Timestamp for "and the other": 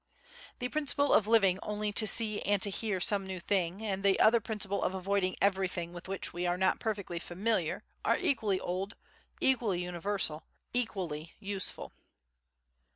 3.85-4.39